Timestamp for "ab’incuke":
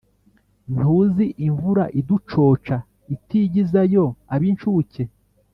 4.33-5.03